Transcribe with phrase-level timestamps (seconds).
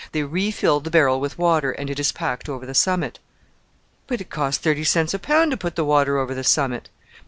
[0.13, 3.19] They refill the barrel with water, and it is packed over the summit."
[4.07, 6.89] "But it costs thirty cents a pound to put the water over the summit!"